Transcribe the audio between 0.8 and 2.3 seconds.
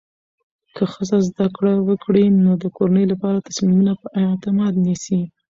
ښځه زده کړه وکړي،